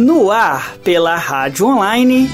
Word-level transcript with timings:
No 0.00 0.30
ar 0.30 0.78
pela 0.78 1.14
rádio 1.16 1.66
online. 1.66 2.30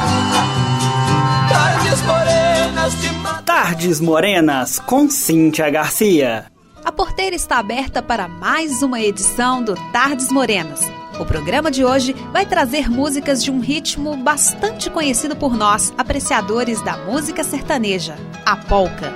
Tardes 1.48 2.02
Morenas 2.02 3.00
de 3.00 3.42
Tardes 3.44 4.00
Morenas 4.00 4.78
com 4.78 5.10
Cíntia 5.10 5.68
Garcia. 5.68 6.46
A 6.84 6.92
porteira 6.92 7.34
está 7.34 7.58
aberta 7.58 8.00
para 8.00 8.28
mais 8.28 8.84
uma 8.84 9.00
edição 9.00 9.64
do 9.64 9.74
Tardes 9.90 10.30
Morenas. 10.30 10.88
O 11.18 11.24
programa 11.24 11.68
de 11.68 11.84
hoje 11.84 12.14
vai 12.32 12.46
trazer 12.46 12.88
músicas 12.88 13.42
de 13.42 13.50
um 13.50 13.58
ritmo 13.58 14.16
bastante 14.16 14.88
conhecido 14.88 15.34
por 15.34 15.56
nós, 15.56 15.92
apreciadores 15.98 16.80
da 16.82 16.96
música 16.96 17.42
sertaneja, 17.42 18.14
a 18.46 18.56
polca. 18.56 19.12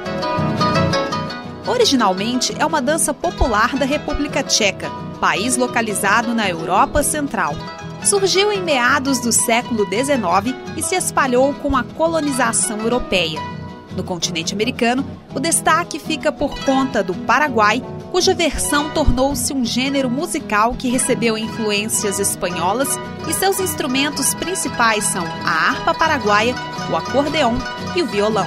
Originalmente 1.69 2.53
é 2.59 2.67
uma 2.67 2.83
dança 2.83 3.15
popular 3.15 3.77
da 3.77 3.87
República 3.87 4.43
Tcheca, 4.43 4.91
país 5.21 5.57
localizado 5.57 6.35
na 6.35 6.51
Europa 6.51 7.01
Central. 7.05 7.55
Surgiu 8.05 8.51
em 8.51 8.63
meados 8.63 9.21
do 9.21 9.31
século 9.31 9.85
XIX 9.85 10.57
e 10.77 10.83
se 10.83 10.95
espalhou 10.95 11.53
com 11.55 11.77
a 11.77 11.85
colonização 11.85 12.79
europeia. 12.79 13.39
No 13.97 14.03
continente 14.03 14.55
americano, 14.55 15.05
o 15.35 15.41
destaque 15.41 15.99
fica 15.99 16.33
por 16.33 16.59
conta 16.65 17.03
do 17.03 17.13
Paraguai, 17.15 17.83
cuja 18.11 18.33
versão 18.35 18.89
tornou-se 18.91 19.53
um 19.53 19.63
gênero 19.65 20.09
musical 20.09 20.75
que 20.75 20.89
recebeu 20.89 21.37
influências 21.37 22.19
espanholas 22.19 22.89
e 23.29 23.35
seus 23.35 23.61
instrumentos 23.61 24.33
principais 24.35 25.05
são 25.05 25.27
a 25.45 25.51
harpa 25.51 25.93
paraguaia, 25.93 26.55
o 26.91 26.97
acordeão 26.97 27.59
e 27.95 28.03
o 28.03 28.07
violão. 28.07 28.47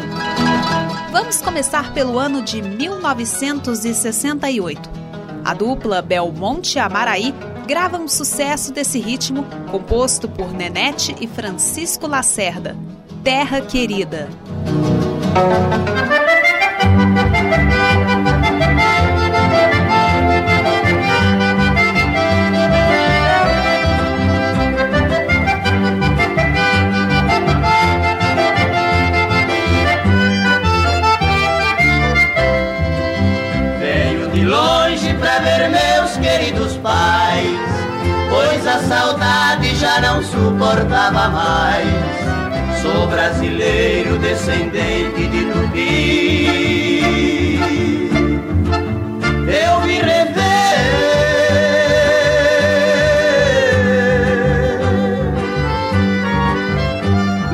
Vamos 1.12 1.42
começar 1.42 1.94
pelo 1.94 2.18
ano 2.18 2.42
de 2.42 2.60
1968. 2.62 5.04
A 5.46 5.54
dupla 5.54 6.02
Belmonte 6.02 6.80
Amaraí 6.80 7.36
grava 7.66 7.98
um 7.98 8.08
sucesso 8.08 8.72
desse 8.72 9.00
ritmo, 9.00 9.46
composto 9.72 10.28
por 10.28 10.54
Nenete 10.54 11.16
e 11.20 11.28
Francisco 11.28 12.08
Lacerda, 12.08 12.76
Terra 13.24 13.62
Querida. 13.62 14.30
Não 40.02 40.24
suportava 40.24 41.30
mais. 41.30 41.88
Sou 42.82 43.08
brasileiro, 43.08 44.18
descendente 44.20 45.28
de 45.28 45.46
Tupi. 45.46 46.74
Eu 49.48 49.82
me 49.86 50.00
rever 50.02 50.34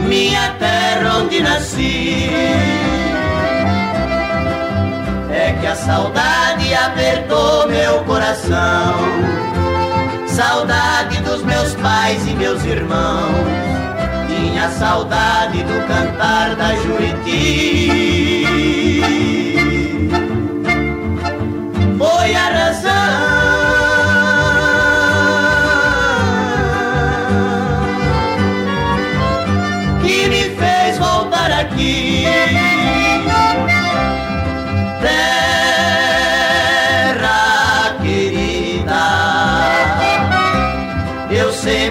minha 0.07 0.49
terra 0.59 1.17
onde 1.17 1.41
nasci. 1.41 2.29
É 5.31 5.57
que 5.59 5.67
a 5.67 5.75
saudade 5.75 6.73
apertou 6.73 7.67
meu 7.67 8.03
coração. 8.05 9.68
Saudade 10.39 11.21
dos 11.23 11.43
meus 11.43 11.75
pais 11.75 12.25
e 12.25 12.33
meus 12.33 12.63
irmãos. 12.63 13.35
Tinha 14.25 14.69
saudade 14.69 15.61
do 15.63 15.85
cantar 15.85 16.55
da 16.55 16.75
Juriti. 16.75 17.89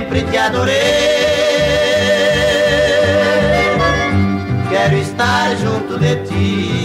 Sempre 0.09 0.23
te 0.23 0.39
adorei. 0.39 0.75
Quero 4.71 4.97
estar 4.97 5.55
junto 5.59 5.99
de 5.99 6.17
ti. 6.17 6.78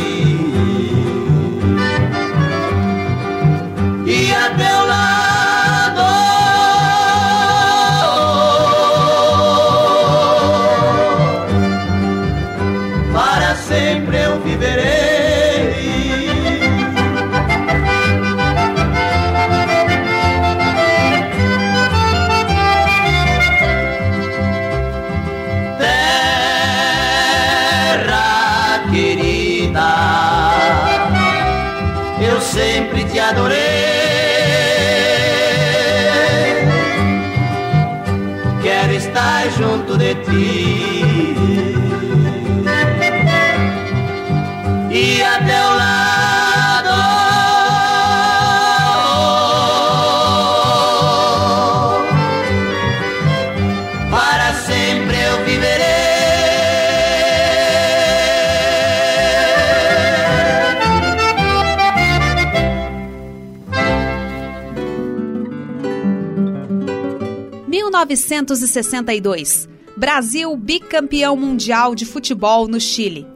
1962. 68.05 69.67
Brasil 69.95 70.55
bicampeão 70.57 71.35
mundial 71.35 71.93
de 71.93 72.05
futebol 72.05 72.67
no 72.67 72.79
Chile. 72.79 73.27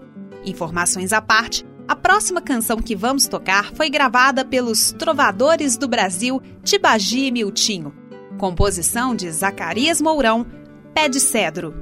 Informações 0.45 1.13
à 1.13 1.21
parte, 1.21 1.65
a 1.87 1.95
próxima 1.95 2.41
canção 2.41 2.77
que 2.77 2.95
vamos 2.95 3.27
tocar 3.27 3.73
foi 3.73 3.89
gravada 3.89 4.43
pelos 4.43 4.91
Trovadores 4.91 5.77
do 5.77 5.87
Brasil 5.87 6.41
Tibagi 6.63 7.27
e 7.27 7.31
Miltinho. 7.31 7.93
Composição 8.37 9.15
de 9.15 9.31
Zacarias 9.31 10.01
Mourão, 10.01 10.45
Pé 10.93 11.07
de 11.07 11.19
Cedro. 11.19 11.73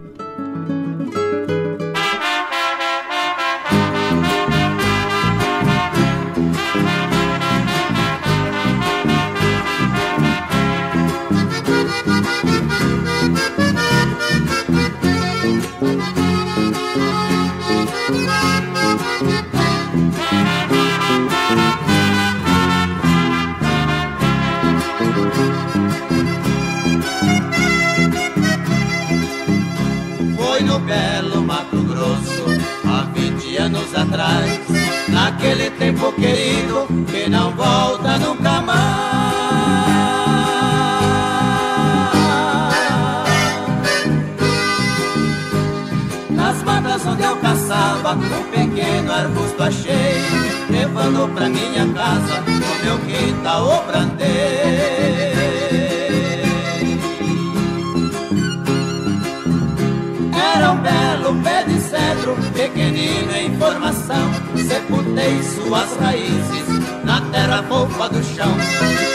Cedro, 62.26 62.36
pequenino 62.54 63.36
em 63.36 63.56
formação, 63.58 64.32
sepultei 64.58 65.44
suas 65.44 65.96
raízes 65.98 66.68
na 67.04 67.22
terra 67.22 67.62
fofa 67.64 68.10
do 68.10 68.24
chão. 68.24 68.52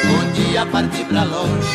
Um 0.06 0.32
dia 0.32 0.64
parti 0.66 1.04
pra 1.04 1.24
longe, 1.24 1.66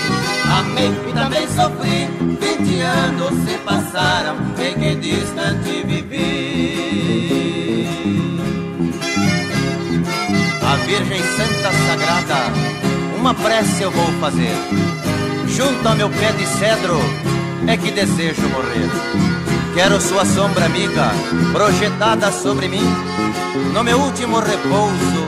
amei 0.58 0.94
e 1.10 1.14
também 1.14 1.46
sofri. 1.50 2.08
Vinte 2.40 2.80
anos 2.80 3.34
se 3.46 3.58
passaram, 3.60 4.38
em 4.58 4.74
que 4.80 4.96
distante 4.96 5.84
vivi. 5.86 7.20
A 10.62 10.76
Virgem 10.78 11.22
Santa 11.22 11.72
Sagrada, 11.86 12.54
uma 13.20 13.34
prece 13.34 13.84
eu 13.84 13.92
vou 13.92 14.08
fazer. 14.22 14.56
Junto 15.48 15.86
ao 15.88 15.96
meu 15.96 16.10
pé 16.10 16.32
de 16.32 16.46
cedro, 16.46 16.98
é 17.68 17.76
que 17.76 17.92
desejo 17.92 18.42
morrer. 18.50 19.35
Quero 19.76 20.00
sua 20.00 20.24
sombra 20.24 20.68
amiga, 20.68 21.12
projetada 21.52 22.32
sobre 22.32 22.70
mim, 22.70 22.88
no 23.74 23.84
meu 23.84 24.00
último 24.00 24.40
repouso, 24.40 25.28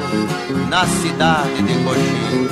na 0.69 0.88
cidade 0.88 1.61
de 1.63 1.73
Coxim. 1.83 2.47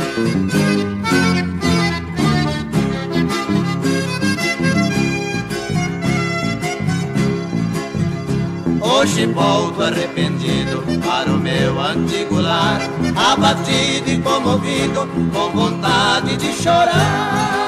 Hoje 8.81 9.25
volto 9.27 9.81
arrependido 9.81 10.83
para 11.01 11.31
o 11.31 11.37
meu 11.37 11.79
antigo 11.79 12.41
lar, 12.41 12.81
abatido 13.15 14.11
e 14.11 14.19
comovido, 14.19 15.07
com 15.33 15.49
vontade 15.51 16.35
de 16.35 16.51
chorar. 16.61 17.64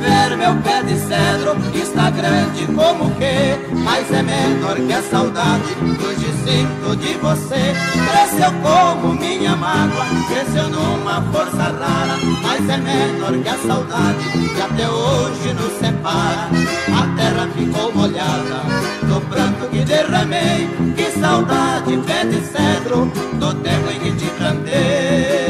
Rever 0.00 0.36
meu 0.36 0.54
pé 0.62 0.82
de 0.82 0.98
cedro. 0.98 1.56
Está 1.74 2.10
grande 2.10 2.66
como 2.66 3.10
que 3.16 3.74
Mas 3.84 4.10
é 4.10 4.22
menor 4.22 4.76
que 4.76 4.92
a 4.92 5.02
saudade 5.02 5.76
Hoje 6.02 6.32
sinto 6.44 6.96
de 6.96 7.14
você. 7.18 7.74
Cresceu 8.10 8.52
como 8.62 9.14
minha 9.14 9.56
mágoa 9.56 10.06
Cresceu 10.28 10.68
numa 10.70 11.22
força 11.32 11.64
rara. 11.64 12.16
Mas 12.42 12.68
é 12.68 12.76
menor 12.76 13.42
que 13.42 13.48
a 13.48 13.58
saudade 13.58 14.24
Que 14.54 14.62
até 14.62 14.88
hoje 14.88 15.54
nos 15.54 15.72
separa. 15.78 16.48
A 16.96 17.16
terra 17.16 17.48
ficou 17.54 17.92
molhada 17.94 18.62
Do 19.02 19.20
pranto 19.28 19.68
que 19.70 19.84
derramei. 19.84 20.68
Que 20.96 21.10
saudade, 21.20 21.96
pé 22.06 22.24
de 22.24 22.40
cedro 22.40 23.10
Do 23.38 23.54
tempo 23.54 23.90
em 23.90 23.98
que 24.00 24.12
te 24.12 24.30
plantei 24.32 25.49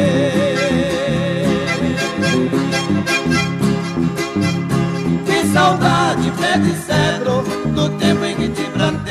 saudade, 5.53 6.31
pé 6.41 6.59
de 6.59 6.73
cedro, 6.75 7.43
do 7.75 7.89
tempo 7.99 8.25
em 8.25 8.37
que 8.37 8.49
te 8.49 8.63
plantei. 8.71 9.11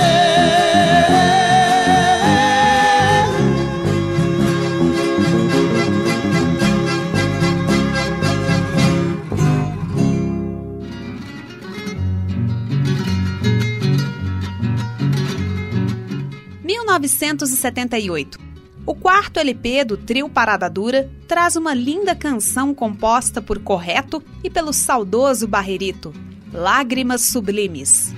(1978) 16.63 18.39
O 18.85 18.95
quarto 18.95 19.39
LP 19.39 19.83
do 19.83 19.97
trio 19.97 20.29
Parada 20.29 20.69
Dura 20.69 21.09
traz 21.27 21.55
uma 21.55 21.73
linda 21.73 22.15
canção 22.15 22.73
composta 22.73 23.41
por 23.41 23.59
Correto 23.59 24.23
e 24.43 24.49
pelo 24.49 24.73
saudoso 24.73 25.47
Barrerito, 25.47 26.13
Lágrimas 26.53 27.21
Sublimes. 27.21 28.13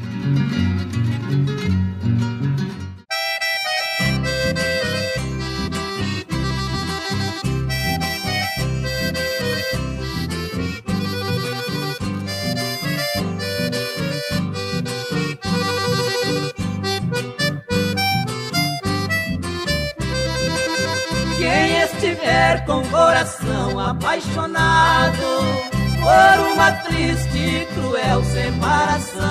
Quem 21.37 21.81
estiver 21.83 22.65
com 22.65 22.83
coração 22.87 23.79
apaixonado 23.79 25.80
por 26.01 26.51
uma 26.53 26.71
triste 26.71 27.37
e 27.37 27.65
cruel 27.73 28.23
separação. 28.23 29.21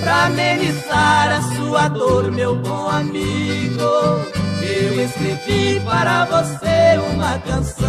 Pra 0.00 0.24
amenizar 0.26 1.30
a 1.32 1.42
sua 1.54 1.88
dor, 1.88 2.32
meu 2.32 2.56
bom 2.56 2.88
amigo, 2.88 3.82
eu 4.62 5.04
escrevi 5.04 5.80
para 5.80 6.24
você 6.24 6.98
uma 7.12 7.38
canção. 7.38 7.84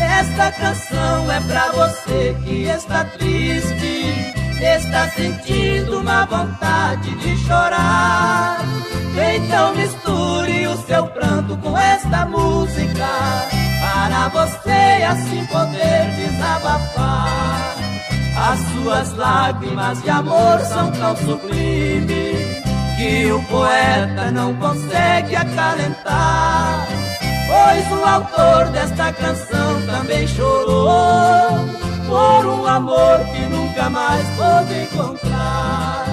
Esta 0.00 0.52
canção 0.52 1.30
é 1.30 1.40
pra 1.40 1.72
você 1.72 2.36
que 2.44 2.64
está 2.64 3.04
triste, 3.04 4.34
está 4.60 5.08
sentindo 5.10 6.00
uma 6.00 6.24
vontade 6.26 7.14
de 7.16 7.36
chorar. 7.46 8.58
Então 9.36 9.74
misture 9.74 10.66
o 10.68 10.76
seu 10.86 11.06
pranto 11.08 11.56
com 11.58 11.76
esta 11.76 12.24
música 12.26 13.67
para 13.98 14.28
você 14.28 15.04
assim 15.04 15.44
poder 15.46 16.14
desabafar. 16.16 17.76
As 18.36 18.58
suas 18.72 19.16
lágrimas 19.16 20.00
de 20.02 20.10
amor 20.10 20.60
são 20.60 20.92
tão 20.92 21.16
sublimes 21.16 22.62
que 22.96 23.32
o 23.32 23.42
poeta 23.44 24.30
não 24.30 24.54
consegue 24.54 25.34
acalentar. 25.34 26.86
Pois 27.48 27.98
o 27.98 28.04
autor 28.04 28.66
desta 28.70 29.12
canção 29.12 29.82
também 29.86 30.26
chorou 30.28 31.48
por 32.06 32.46
um 32.46 32.66
amor 32.66 33.18
que 33.32 33.40
nunca 33.46 33.90
mais 33.90 34.24
pôde 34.36 34.82
encontrar. 34.84 36.06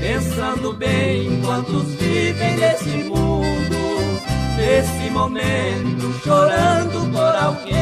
Pensando 0.00 0.72
bem 0.74 1.40
quantos 1.42 1.94
vivem 1.94 2.56
nesse 2.56 3.04
mundo 3.08 3.73
nesse 4.64 5.10
momento 5.10 6.12
chorando 6.22 7.10
por 7.12 7.36
alguém. 7.36 7.74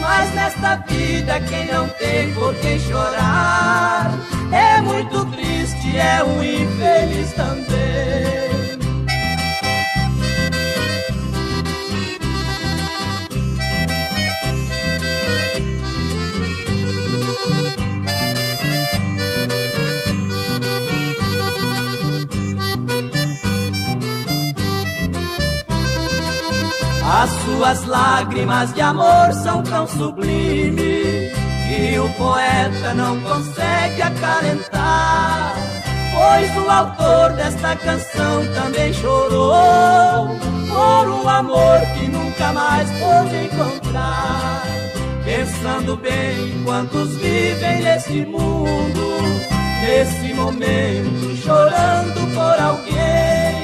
Mas 0.00 0.34
nesta 0.34 0.76
vida 0.88 1.40
quem 1.40 1.66
não 1.66 1.88
tem 1.88 2.32
por 2.34 2.54
quem 2.56 2.78
chorar 2.78 4.12
é 4.52 4.80
muito 4.80 5.24
triste, 5.26 5.96
é 5.96 6.22
um 6.24 6.42
infeliz 6.42 7.32
também. 7.32 8.43
As 27.24 27.30
suas 27.30 27.86
lágrimas 27.86 28.74
de 28.74 28.82
amor 28.82 29.32
são 29.42 29.62
tão 29.62 29.86
sublimes 29.86 31.32
que 31.66 31.98
o 31.98 32.06
poeta 32.18 32.92
não 32.92 33.18
consegue 33.22 34.02
acalentar. 34.02 35.54
Pois 36.12 36.54
o 36.54 36.70
autor 36.70 37.32
desta 37.32 37.76
canção 37.76 38.46
também 38.52 38.92
chorou 38.92 40.36
por 40.68 41.08
um 41.08 41.26
amor 41.26 41.80
que 41.94 42.08
nunca 42.08 42.52
mais 42.52 42.90
pôde 42.90 43.46
encontrar. 43.46 44.62
Pensando 45.24 45.96
bem 45.96 46.62
quantos 46.62 47.16
vivem 47.16 47.84
nesse 47.84 48.26
mundo, 48.26 49.16
nesse 49.80 50.34
momento, 50.34 51.36
chorando 51.38 52.34
por 52.34 52.62
alguém 52.62 53.63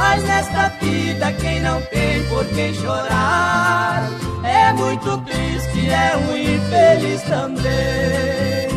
mas 0.00 0.22
nesta 0.24 0.68
vida 0.80 1.30
quem 1.34 1.60
não 1.60 1.78
tem 1.82 2.26
por 2.26 2.46
quem 2.46 2.72
chorar 2.72 4.08
é 4.42 4.72
muito 4.72 5.18
triste, 5.24 5.90
é 5.90 6.16
um 6.16 6.36
infeliz 6.36 7.22
também. 7.22 8.70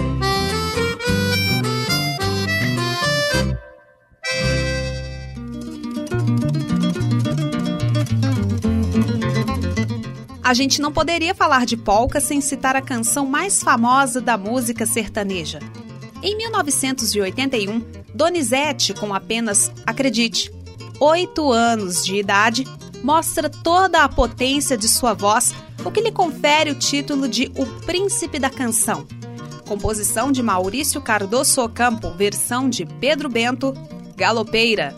A 10.44 10.54
gente 10.54 10.82
não 10.82 10.92
poderia 10.92 11.34
falar 11.34 11.66
de 11.66 11.78
polca 11.78 12.20
sem 12.20 12.42
citar 12.42 12.76
a 12.76 12.82
canção 12.82 13.26
mais 13.26 13.64
famosa 13.64 14.20
da 14.20 14.38
música 14.38 14.86
sertaneja. 14.86 15.60
Em 16.22 16.36
1981, 16.36 17.82
Donizete, 18.14 18.94
com 18.94 19.14
apenas, 19.14 19.72
acredite, 19.86 20.53
oito 21.00 21.52
anos 21.52 22.06
de 22.06 22.16
idade, 22.16 22.68
mostra 23.04 23.50
toda 23.50 24.04
a 24.04 24.10
potência 24.10 24.78
de 24.78 24.88
sua 24.88 25.14
voz 25.14 25.54
o 25.86 25.92
que 25.92 26.02
lhe 26.02 26.12
confere 26.12 26.72
o 26.72 26.76
título 26.76 27.28
de 27.28 27.52
O 27.56 27.66
Príncipe 27.86 28.40
da 28.40 28.50
Canção. 28.50 29.06
Composição 29.68 30.32
de 30.32 30.42
Maurício 30.42 31.02
Cardoso 31.02 31.62
Ocampo, 31.62 32.12
versão 32.12 32.70
de 32.70 32.86
Pedro 32.86 33.28
Bento, 33.30 33.74
Galopeira. 34.16 34.96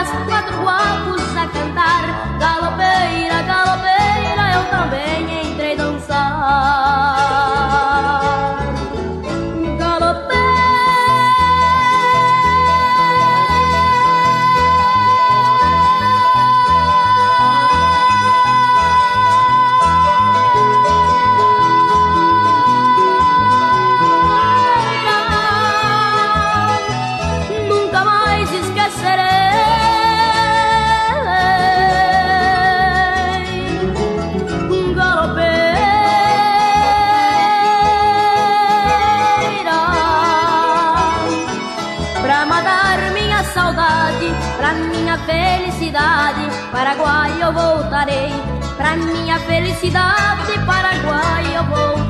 Guitarras, 0.00 0.24
quatro 0.26 0.62
guapos 0.62 1.36
a 1.36 1.46
cantar. 1.48 2.49
Voltarei, 47.52 48.30
pra 48.76 48.96
minha 48.96 49.38
felicidade, 49.40 50.52
Paraguai 50.66 51.56
eu 51.56 51.64
voltarei. 51.64 52.09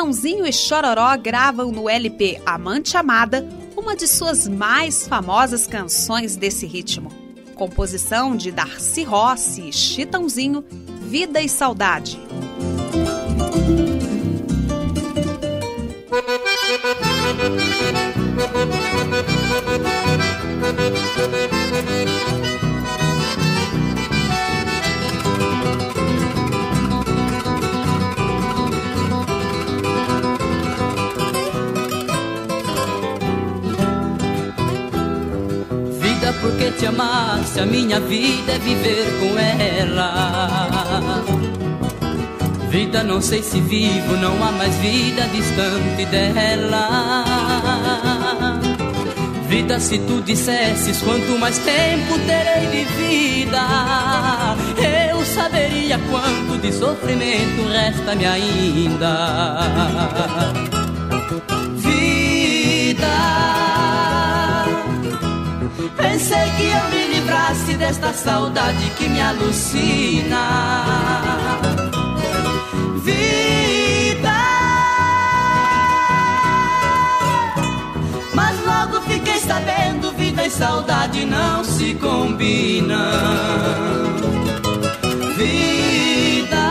Chitãozinho 0.00 0.46
e 0.46 0.52
Chororó 0.52 1.14
gravam 1.18 1.70
no 1.70 1.86
LP 1.86 2.40
Amante 2.46 2.96
Amada 2.96 3.46
uma 3.76 3.94
de 3.94 4.08
suas 4.08 4.48
mais 4.48 5.06
famosas 5.06 5.66
canções 5.66 6.36
desse 6.36 6.66
ritmo. 6.66 7.12
Composição 7.54 8.34
de 8.34 8.50
Darcy 8.50 9.02
Rossi 9.02 9.68
e 9.68 9.72
Chitãozinho, 9.74 10.64
Vida 11.02 11.42
e 11.42 11.50
Saudade. 11.50 12.18
Vida 19.58 19.69
te 36.80 36.86
amasse, 36.86 37.60
a 37.60 37.66
minha 37.66 38.00
vida 38.00 38.52
é 38.52 38.58
viver 38.58 39.04
com 39.20 39.38
ela. 39.38 41.22
Vida, 42.70 43.02
não 43.02 43.20
sei 43.20 43.42
se 43.42 43.60
vivo, 43.60 44.16
não 44.16 44.42
há 44.42 44.50
mais 44.50 44.74
vida 44.76 45.28
distante 45.28 46.06
dela. 46.06 47.24
Vida, 49.46 49.78
se 49.78 49.98
tu 49.98 50.22
dissesses 50.22 51.02
quanto 51.02 51.38
mais 51.38 51.58
tempo 51.58 52.18
terei 52.26 52.66
de 52.70 52.84
vida, 52.94 53.60
eu 55.10 55.22
saberia 55.26 55.98
quanto 56.10 56.58
de 56.62 56.72
sofrimento 56.72 57.68
resta-me 57.68 58.24
ainda. 58.24 59.68
Vida, 61.76 63.49
pensei 66.20 66.50
que 66.58 66.66
eu 66.66 66.90
me 66.90 67.14
livrasse 67.14 67.74
desta 67.76 68.12
saudade 68.12 68.90
que 68.90 69.08
me 69.08 69.20
alucina 69.22 70.42
vida. 73.02 74.40
Mas 78.34 78.54
logo 78.66 79.00
fiquei 79.08 79.38
sabendo, 79.38 80.12
vida 80.12 80.44
e 80.44 80.50
saudade 80.50 81.24
não 81.24 81.64
se 81.64 81.94
combinam. 81.94 82.98
Vida, 85.38 86.66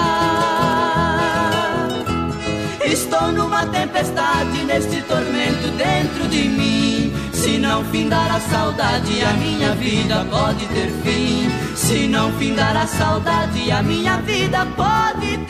estou 2.85 3.31
numa 3.31 3.65
tempestade, 3.65 4.63
neste 4.63 5.01
tormento 5.01 5.69
dentro 5.75 6.27
de 6.27 6.47
mim. 6.49 6.78
Não 7.69 7.85
findar 7.85 8.35
a 8.35 8.39
saudade, 8.39 9.23
a 9.23 9.33
minha 9.33 9.75
vida 9.75 10.25
pode 10.31 10.65
ter 10.69 10.89
fim. 11.03 11.47
Se 11.75 12.07
não 12.07 12.33
findar 12.39 12.75
a 12.75 12.87
saudade, 12.87 13.69
a 13.69 13.83
minha 13.83 14.17
vida 14.21 14.65
pode 14.75 15.37
ter 15.45 15.48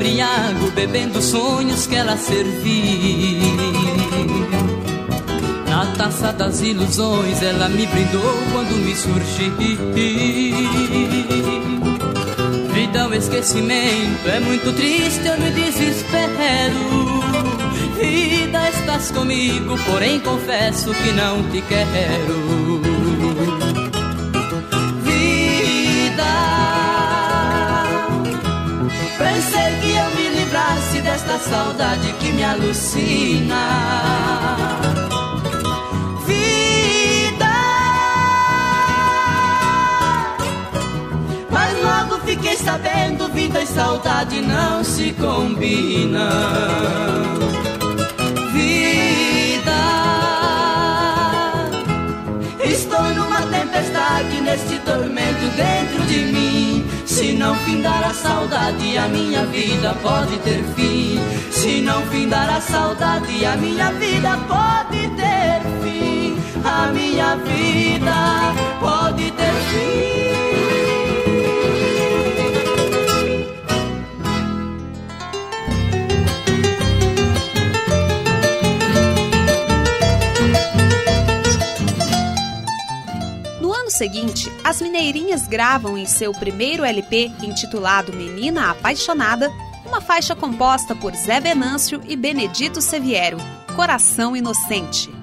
embriago 0.00 0.70
bebendo 0.70 1.20
sonhos 1.20 1.86
que 1.86 1.94
ela 1.94 2.16
serviu. 2.16 2.64
Na 5.68 5.84
taça 5.94 6.32
das 6.32 6.62
ilusões 6.62 7.42
ela 7.42 7.68
me 7.68 7.86
brindou 7.86 8.34
quando 8.50 8.76
me 8.82 8.96
surgi. 8.96 9.52
Vida 12.72 13.08
o 13.08 13.14
esquecimento 13.14 14.26
é 14.26 14.40
muito 14.40 14.72
triste, 14.72 15.26
eu 15.26 15.38
me 15.38 15.50
desespero. 15.50 17.20
Vida 17.98 18.70
estás 18.70 19.10
comigo, 19.10 19.76
porém 19.84 20.18
confesso 20.20 20.94
que 20.94 21.12
não 21.12 21.42
te 21.50 21.60
quero. 21.60 22.99
Desta 31.30 31.38
saudade 31.38 32.12
que 32.14 32.32
me 32.32 32.42
alucina. 32.42 33.54
Vida, 36.26 37.46
mas 41.50 41.82
logo 41.82 42.18
fiquei 42.26 42.56
sabendo: 42.56 43.28
vida 43.28 43.62
e 43.62 43.66
saudade 43.66 44.40
não 44.40 44.82
se 44.82 45.12
combinam. 45.12 46.20
Neste 54.50 54.78
tormento 54.80 55.46
dentro 55.56 56.04
de 56.06 56.24
mim. 56.32 56.84
Se 57.06 57.32
não 57.34 57.54
findar 57.56 58.02
a 58.04 58.12
saudade, 58.12 58.98
a 58.98 59.06
minha 59.06 59.44
vida 59.46 59.94
pode 60.02 60.36
ter 60.38 60.64
fim. 60.74 61.20
Se 61.50 61.80
não 61.80 62.02
findar 62.06 62.48
a 62.48 62.60
saudade, 62.60 63.44
a 63.44 63.56
minha 63.56 63.92
vida 63.92 64.36
pode 64.48 65.08
ter 65.10 65.60
fim. 65.82 66.36
A 66.64 66.86
minha 66.92 67.36
vida 67.36 68.54
pode 68.80 69.30
ter 69.30 69.54
fim. 69.70 70.89
Seguinte, 84.00 84.50
as 84.64 84.80
mineirinhas 84.80 85.46
gravam 85.46 85.98
em 85.98 86.06
seu 86.06 86.32
primeiro 86.32 86.84
LP, 86.84 87.30
intitulado 87.42 88.14
Menina 88.14 88.70
Apaixonada, 88.70 89.52
uma 89.84 90.00
faixa 90.00 90.34
composta 90.34 90.96
por 90.96 91.14
Zé 91.14 91.38
Venâncio 91.38 92.00
e 92.08 92.16
Benedito 92.16 92.80
Seviero, 92.80 93.36
Coração 93.76 94.34
Inocente. 94.34 95.19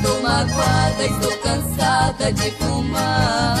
estou 0.00 0.22
magoada, 0.22 1.04
estou 1.04 1.36
cansada 1.38 2.32
de 2.32 2.50
fumar. 2.52 3.56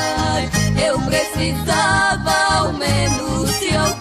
Eu 0.82 0.98
precisava 1.00 2.32
ao 2.54 2.72
menos 2.72 3.50
se 3.50 3.72
eu 3.72 3.99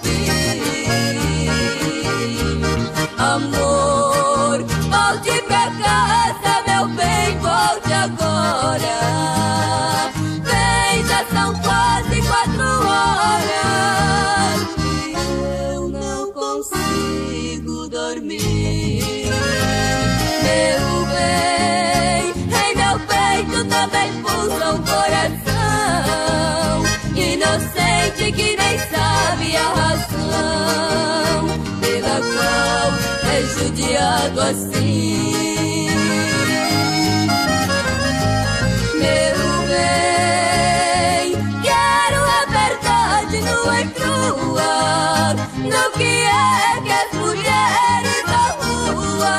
assim. 34.41 35.89
Meu 38.95 39.39
bem, 39.67 41.35
quero 41.61 42.19
a 42.23 42.45
verdade 42.49 43.37
no 43.41 43.57
crua, 43.93 45.33
no 45.57 45.83
que 45.97 46.13
é 46.23 46.81
que 46.83 46.91
as 46.91 47.11
mulheres 47.19 48.23
da 48.25 48.45
rua 48.61 49.37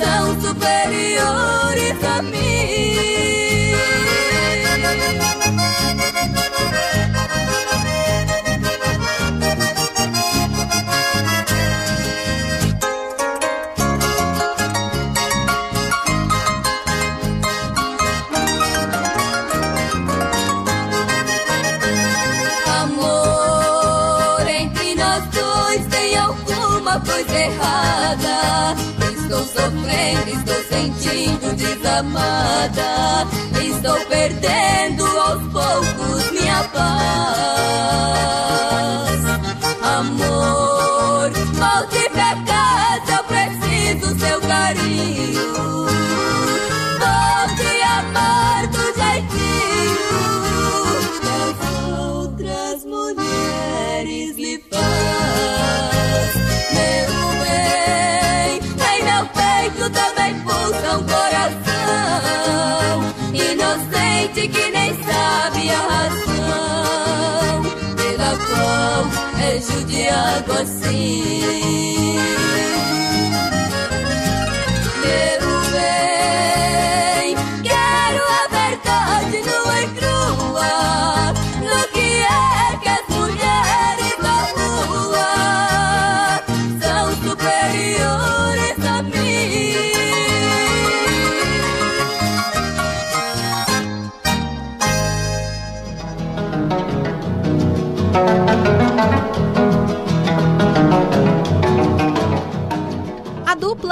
são 0.00 0.22
superiores 0.40 1.98
a 2.04 2.22
mim. 2.22 3.11
Desamada. 31.92 33.26
Estou 33.62 33.98
perdendo 34.06 35.04
aos 35.04 35.42
poucos 35.52 36.30
minha 36.32 36.64
paz. 36.72 38.71
Inocente 64.32 64.48
que 64.48 64.70
nem 64.70 64.94
sabe 65.04 65.70
a 65.70 65.80
razão 65.80 67.62
pela 67.96 68.36
qual 68.46 69.06
é 69.40 69.60
judiado 69.60 70.52
assim. 70.52 72.16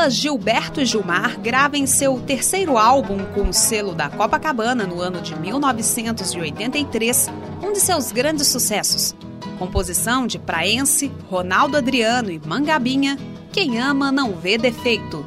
Dupla 0.00 0.08
Gilberto 0.08 0.80
e 0.80 0.86
Gilmar 0.86 1.38
grava 1.40 1.76
em 1.76 1.86
seu 1.86 2.18
terceiro 2.20 2.78
álbum 2.78 3.18
com 3.34 3.48
o 3.48 3.52
selo 3.52 3.94
da 3.94 4.08
Copacabana 4.08 4.86
no 4.86 5.00
ano 5.00 5.20
de 5.20 5.38
1983 5.38 7.28
um 7.62 7.72
de 7.72 7.80
seus 7.80 8.10
grandes 8.10 8.46
sucessos. 8.46 9.14
Composição 9.58 10.26
de 10.26 10.38
Praense, 10.38 11.12
Ronaldo 11.28 11.76
Adriano 11.76 12.30
e 12.30 12.40
Mangabinha, 12.46 13.18
Quem 13.52 13.78
Ama 13.78 14.10
Não 14.10 14.32
Vê 14.32 14.56
Defeito. 14.56 15.26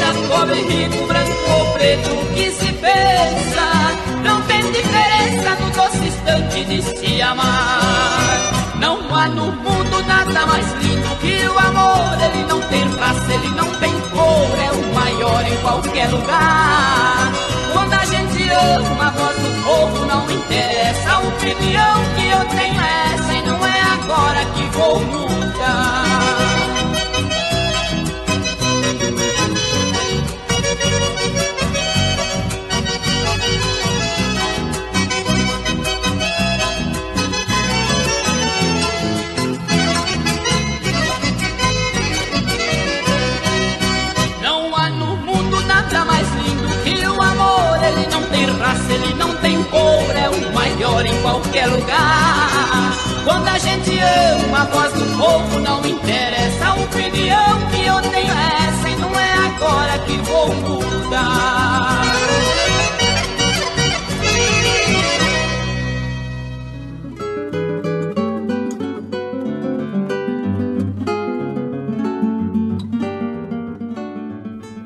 Seja 0.00 0.14
pobre, 0.28 0.62
rico, 0.62 1.06
branco 1.06 1.50
ou 1.58 1.72
preto, 1.74 2.08
o 2.08 2.34
que 2.34 2.50
se 2.52 2.72
pensa 2.72 3.66
não 4.24 4.40
tem 4.42 4.62
diferença 4.72 5.50
no 5.60 5.70
doce 5.72 5.98
instante 5.98 6.64
de 6.64 6.82
se 6.82 7.20
amar. 7.20 8.40
Não 8.76 9.14
há 9.14 9.28
no 9.28 9.52
mundo 9.52 10.02
nada 10.06 10.46
mais 10.46 10.72
lindo 10.82 11.16
que 11.20 11.46
o 11.46 11.58
amor. 11.58 12.18
Ele 12.24 12.44
não 12.48 12.60
tem 12.62 12.82
raça, 12.96 13.30
ele 13.30 13.48
não 13.50 13.70
tem 13.74 13.92
cor, 14.10 14.58
é 14.58 14.72
o 14.72 14.94
maior 14.94 15.44
em 15.46 15.56
qualquer 15.58 16.08
lugar. 16.08 17.32
Quando 17.74 17.92
a 17.92 18.04
gente 18.06 18.48
ama, 18.48 19.06
a 19.06 19.10
voz 19.10 19.36
do 19.36 19.64
povo 19.64 20.06
não 20.06 20.30
interessa. 20.30 21.10
A 21.10 21.18
opinião 21.18 21.99
Quando 53.24 53.48
a 53.48 53.58
gente 53.58 53.98
ama, 53.98 54.62
a 54.62 54.64
voz 54.64 54.92
do 54.94 55.18
povo 55.18 55.60
não 55.60 55.84
interessa. 55.86 56.66
A 56.66 56.74
opinião 56.74 57.60
que 57.70 57.86
eu 57.86 58.00
tenho 58.10 58.32
é 58.32 58.68
essa 58.68 58.88
e 58.88 58.96
não 58.96 59.10
é 59.18 59.32
agora 59.46 59.98
que 60.06 60.16
vou 60.18 60.54
mudar. 60.54 62.09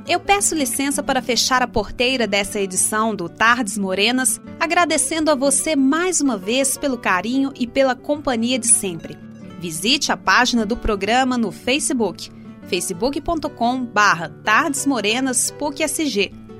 Eu 0.06 0.20
peço 0.20 0.54
licença 0.54 1.02
para 1.02 1.22
fechar 1.22 1.62
a 1.62 1.66
porteira 1.66 2.26
dessa 2.26 2.60
edição 2.60 3.14
do 3.14 3.26
Tardes 3.26 3.78
Morenas, 3.78 4.38
agradecendo 4.60 5.30
a 5.30 5.34
você 5.34 5.74
mais 5.74 6.20
uma 6.20 6.36
vez 6.36 6.76
pelo 6.76 6.98
carinho 6.98 7.50
e 7.58 7.66
pela 7.66 7.94
companhia 7.94 8.58
de 8.58 8.66
sempre. 8.66 9.16
Visite 9.58 10.12
a 10.12 10.16
página 10.16 10.66
do 10.66 10.76
programa 10.76 11.38
no 11.38 11.50
Facebook, 11.50 12.30
facebook.com 12.68 13.82
barra 13.82 14.28
Tardes 14.44 14.84
Morenas 14.84 15.54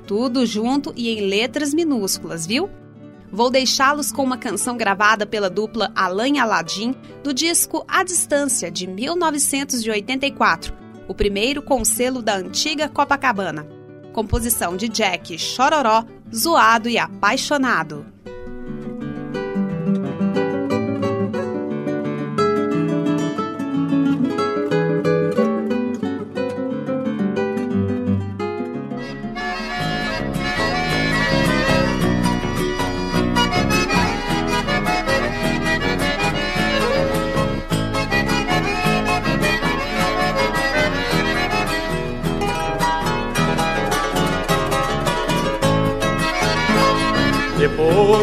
tudo 0.07 0.43
junto 0.43 0.91
e 0.95 1.09
em 1.09 1.21
letras 1.27 1.71
minúsculas, 1.71 2.47
viu? 2.47 2.67
Vou 3.31 3.51
deixá-los 3.51 4.11
com 4.11 4.23
uma 4.23 4.39
canção 4.39 4.75
gravada 4.75 5.23
pela 5.23 5.51
dupla 5.51 5.91
Alan 5.95 6.39
Aladim 6.39 6.95
do 7.23 7.31
disco 7.31 7.85
A 7.87 8.03
Distância, 8.03 8.71
de 8.71 8.87
1984, 8.87 10.84
o 11.07 11.13
primeiro 11.13 11.61
com 11.61 11.81
o 11.81 11.85
selo 11.85 12.21
da 12.21 12.35
antiga 12.35 12.89
Copacabana. 12.89 13.67
Composição 14.13 14.77
de 14.77 14.87
Jack 14.87 15.37
Chororó, 15.37 16.05
zoado 16.33 16.89
e 16.89 16.97
apaixonado. 16.97 18.05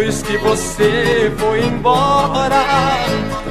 Depois 0.03 0.23
que 0.23 0.37
você 0.39 1.33
foi 1.39 1.65
embora, 1.65 2.65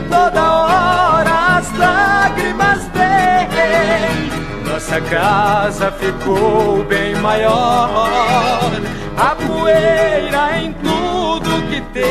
toda 0.10 0.52
hora 0.52 1.58
as 1.58 1.78
lágrimas 1.78 2.90
vêm. 2.94 4.70
Nossa 4.70 5.00
casa 5.00 5.94
ficou 5.94 6.84
bem 6.84 7.16
maior, 7.16 8.70
a 9.16 9.34
poeira 9.34 10.58
em 10.58 10.74
tudo 10.74 11.70
que 11.70 11.80
tem. 11.94 12.04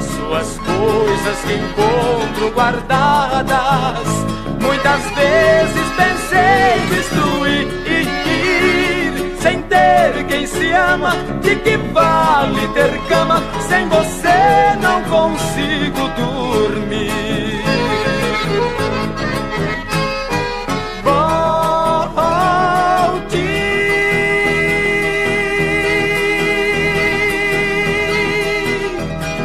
Suas 0.00 0.58
coisas 0.58 1.38
que 1.46 1.52
encontro 1.52 2.50
guardadas, 2.52 4.08
muitas 4.60 5.02
vezes 5.12 5.86
pensei 5.96 6.96
destruir 6.96 7.79
quem 10.28 10.46
se 10.46 10.70
ama, 10.72 11.12
de 11.42 11.56
que 11.56 11.76
vale 11.92 12.68
ter 12.68 12.98
cama? 13.08 13.42
Sem 13.68 13.88
você 13.88 14.76
não 14.80 15.02
consigo 15.04 16.08
dormir. 16.16 17.62
Volte. 21.02 22.20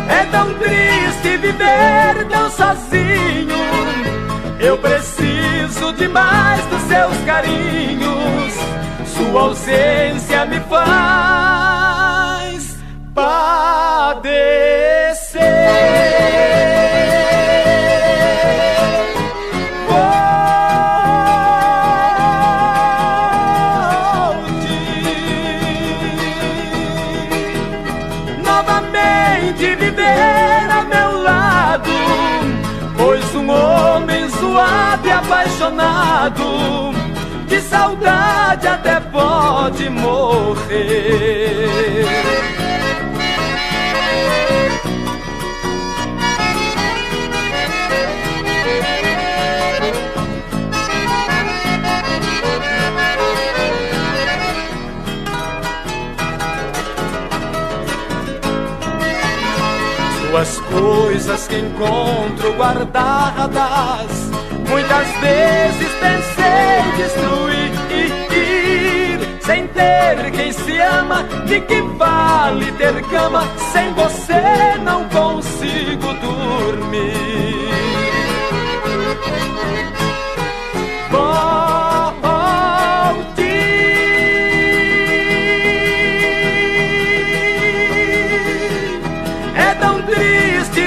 É 0.10 0.26
tão 0.32 0.54
triste 0.54 1.38
viver 1.38 2.28
tão 2.30 2.50
sozinho. 2.52 3.56
Eu 4.60 4.78
preciso 4.78 5.94
demais 5.94 6.66
dos 6.68 6.82
seus 6.84 7.18
carinhos 7.26 8.06
sua 9.26 9.42
ausência 9.42 10.46
me 10.46 10.60
faz 10.62 11.98
padecer. 13.14 14.36
Volte 19.88 20.26
novamente 28.44 29.76
viver 29.76 30.72
ao 30.72 30.86
meu 30.86 31.22
lado, 31.24 31.90
pois 32.98 33.36
um 33.36 33.50
homem 33.50 34.30
suave 34.30 35.10
e 35.10 35.12
apaixonado 35.12 36.85
de 37.48 37.62
saudade 37.62 38.68
até 38.68 39.00
pode 39.00 39.90
morrer. 39.90 41.26
Suas 60.32 60.60
coisas 60.60 61.48
que 61.48 61.58
encontro 61.58 62.54
guardadas 62.54 64.25
muitas 64.70 65.08
vezes 65.20 65.92
pensei 66.00 66.92
destruir 66.98 67.56
sem 69.42 69.68
ter 69.68 70.32
quem 70.32 70.52
se 70.52 70.78
ama, 70.80 71.24
de 71.46 71.62
que 71.62 71.82
vale 71.98 72.72
ter 72.74 73.02
cama? 73.04 73.48
Sem 73.72 73.94
você 73.94 74.78
não 74.84 75.08
consigo 75.10 76.14
dormir. 76.16 77.26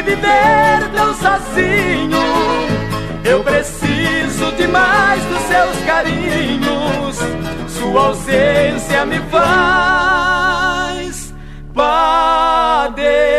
viver 0.09 0.91
tão 0.95 1.15
sozinho. 1.15 2.18
Eu 3.29 3.45
preciso 3.45 4.51
demais 4.57 5.23
dos 5.27 5.43
seus 5.43 5.85
carinhos. 5.85 7.19
Sua 7.69 8.07
ausência 8.07 9.05
me 9.05 9.21
faz 9.31 10.65
padecer. 11.75 13.38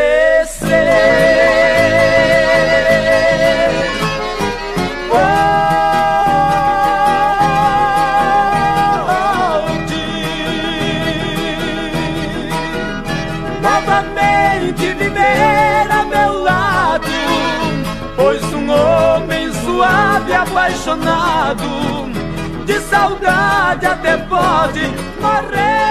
Saudade 23.10 23.86
até 23.86 24.18
pode 24.18 24.82
morrer. 25.20 25.89